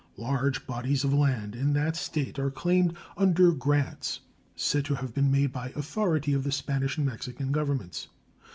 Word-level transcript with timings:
Large 0.17 0.65
bodies 0.65 1.03
of 1.03 1.13
land 1.13 1.55
in 1.55 1.73
that 1.73 1.95
State 1.95 2.39
are 2.39 2.49
claimed 2.49 2.97
under 3.17 3.51
grants 3.51 4.21
said 4.55 4.83
to 4.85 4.95
have 4.95 5.13
been 5.13 5.29
made 5.29 5.53
by 5.53 5.69
authority 5.75 6.33
of 6.33 6.43
the 6.43 6.51
Spanish 6.51 6.97
and 6.97 7.05
Mexican 7.05 7.51
Governments. 7.51 8.07